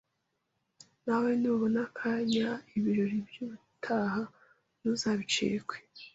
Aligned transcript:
nawe 1.05 1.31
nubona 1.41 1.79
akanya 1.87 2.49
ibirori 2.77 3.17
by’ubutaha 3.27 4.21
ntuzabicikwe 4.77 5.75